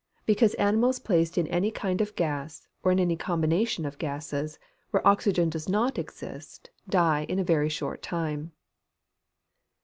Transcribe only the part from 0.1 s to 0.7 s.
_Because